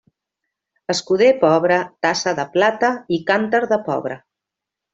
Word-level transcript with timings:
Escuder 0.93 1.27
pobre, 1.43 1.77
tassa 2.07 2.35
de 2.41 2.47
plata 2.57 2.91
i 3.19 3.21
cànter 3.31 3.61
de 3.75 3.81
pobre. 3.93 4.21